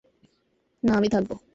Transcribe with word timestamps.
না, 0.83 0.91
আমি 0.97 1.09
থাকবো। 1.09 1.35